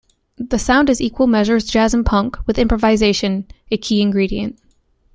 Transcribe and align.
The 0.39 0.57
sound 0.57 0.89
is 0.89 0.99
equal 0.99 1.27
measures 1.27 1.63
jazz 1.63 1.93
and 1.93 2.03
punk, 2.03 2.35
with 2.47 2.57
improvisation 2.57 3.45
a 3.69 3.77
key 3.77 4.01
ingredient. 4.01 4.57